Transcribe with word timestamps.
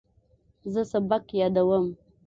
زه 0.73 0.81
سبق 0.91 1.23
یادوم. 1.39 1.85